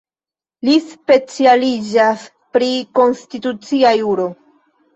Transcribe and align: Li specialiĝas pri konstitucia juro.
Li 0.69 0.77
specialiĝas 0.85 2.25
pri 2.57 2.73
konstitucia 3.03 3.95
juro. 4.03 4.31